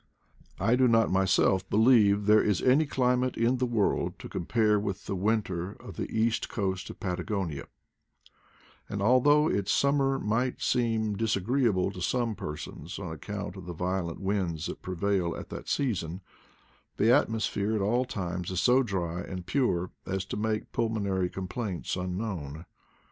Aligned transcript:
I 0.59 0.75
do 0.75 0.87
not 0.87 1.11
myself 1.11 1.69
believe 1.69 2.25
there 2.25 2.41
is 2.41 2.59
any 2.59 2.87
climate 2.87 3.37
in 3.37 3.57
the 3.57 3.67
world 3.67 4.17
to 4.17 4.27
compare 4.29 4.79
with 4.79 5.05
the 5.05 5.15
winter 5.15 5.73
of 5.73 5.95
the 5.95 6.09
east 6.09 6.49
coast 6.49 6.89
of 6.89 6.99
Patagonia; 6.99 7.67
and 8.89 8.99
although 8.99 9.47
its 9.47 9.71
summer 9.71 10.17
might 10.17 10.59
seem 10.59 11.15
disagreeable 11.15 11.91
to 11.91 12.01
some 12.01 12.33
persons 12.33 12.97
on 12.97 13.11
account 13.11 13.55
of 13.55 13.67
the 13.67 13.73
violent 13.73 14.19
winds 14.19 14.65
that 14.65 14.81
prevail 14.81 15.35
at 15.35 15.49
that 15.49 15.69
season, 15.69 16.21
the 16.97 17.13
atmosphere 17.13 17.75
at 17.75 17.81
all 17.81 18.03
times 18.03 18.49
is 18.49 18.59
so 18.59 18.81
dry 18.81 19.19
and 19.21 19.45
pure 19.45 19.91
as 20.07 20.25
to 20.25 20.35
make 20.35 20.71
pulmonary 20.71 21.29
complaints 21.29 21.95
unknown. 21.95 22.65